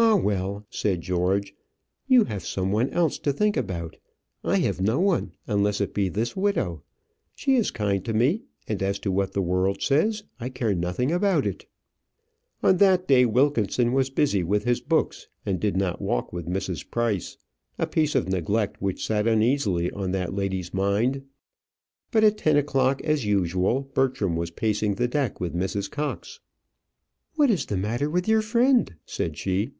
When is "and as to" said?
8.68-9.10